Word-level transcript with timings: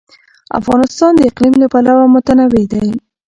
افغانستان 0.59 1.11
د 1.15 1.21
اقلیم 1.29 1.53
له 1.61 1.67
پلوه 1.73 2.05
متنوع 2.13 2.63
دی. 2.71 2.87